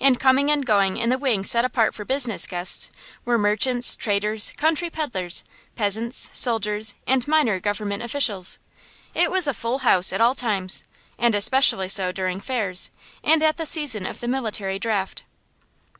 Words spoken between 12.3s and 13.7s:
fairs, and at the